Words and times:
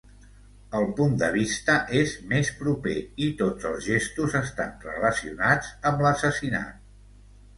El 0.77 0.85
punt 0.99 1.11
de 1.23 1.27
vista 1.33 1.73
és 1.99 2.13
més 2.31 2.49
proper 2.61 2.95
i 3.27 3.29
tots 3.41 3.67
els 3.71 3.85
gestos 3.89 4.37
estan 4.41 4.73
relacionats 4.87 5.69
amb 5.91 6.05
l'assassinat. 6.07 6.81